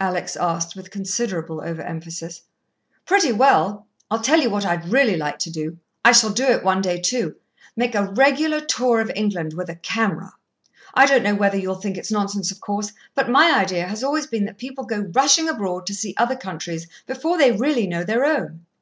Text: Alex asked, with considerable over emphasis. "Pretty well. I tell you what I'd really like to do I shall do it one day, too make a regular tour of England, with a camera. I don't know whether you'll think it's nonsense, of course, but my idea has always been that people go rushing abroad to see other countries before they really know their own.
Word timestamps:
Alex 0.00 0.34
asked, 0.34 0.74
with 0.74 0.90
considerable 0.90 1.60
over 1.60 1.82
emphasis. 1.82 2.40
"Pretty 3.04 3.32
well. 3.32 3.86
I 4.10 4.16
tell 4.16 4.40
you 4.40 4.48
what 4.48 4.64
I'd 4.64 4.88
really 4.88 5.14
like 5.14 5.38
to 5.40 5.50
do 5.50 5.76
I 6.02 6.12
shall 6.12 6.30
do 6.30 6.44
it 6.46 6.64
one 6.64 6.80
day, 6.80 6.98
too 6.98 7.36
make 7.76 7.94
a 7.94 8.10
regular 8.14 8.62
tour 8.62 8.98
of 8.98 9.12
England, 9.14 9.52
with 9.52 9.68
a 9.68 9.74
camera. 9.74 10.32
I 10.94 11.04
don't 11.04 11.22
know 11.22 11.34
whether 11.34 11.58
you'll 11.58 11.74
think 11.74 11.98
it's 11.98 12.10
nonsense, 12.10 12.50
of 12.50 12.62
course, 12.62 12.92
but 13.14 13.28
my 13.28 13.52
idea 13.60 13.86
has 13.86 14.02
always 14.02 14.26
been 14.26 14.46
that 14.46 14.56
people 14.56 14.84
go 14.84 15.00
rushing 15.12 15.50
abroad 15.50 15.84
to 15.88 15.94
see 15.94 16.14
other 16.16 16.36
countries 16.36 16.86
before 17.06 17.36
they 17.36 17.52
really 17.52 17.86
know 17.86 18.04
their 18.04 18.24
own. 18.24 18.64